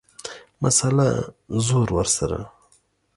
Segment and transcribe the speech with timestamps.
[0.61, 1.07] مسئله،
[1.65, 2.39] زور ورسره.